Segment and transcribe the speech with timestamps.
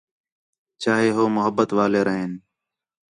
[0.83, 2.31] چاہے ہو محبت والے رہین